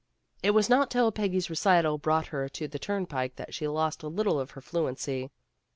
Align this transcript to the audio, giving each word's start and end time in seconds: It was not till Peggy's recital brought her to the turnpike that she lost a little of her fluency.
It 0.41 0.49
was 0.55 0.67
not 0.67 0.89
till 0.89 1.11
Peggy's 1.11 1.47
recital 1.47 1.99
brought 1.99 2.25
her 2.33 2.49
to 2.49 2.67
the 2.67 2.79
turnpike 2.79 3.35
that 3.35 3.53
she 3.53 3.67
lost 3.67 4.01
a 4.01 4.07
little 4.07 4.39
of 4.39 4.49
her 4.51 4.61
fluency. 4.61 5.29